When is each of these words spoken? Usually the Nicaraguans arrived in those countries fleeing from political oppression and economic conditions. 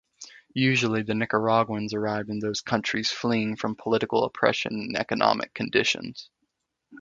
Usually 0.55 1.03
the 1.03 1.13
Nicaraguans 1.13 1.93
arrived 1.93 2.31
in 2.31 2.39
those 2.39 2.61
countries 2.61 3.11
fleeing 3.11 3.55
from 3.55 3.75
political 3.75 4.23
oppression 4.23 4.71
and 4.73 4.97
economic 4.97 5.53
conditions. 5.53 6.31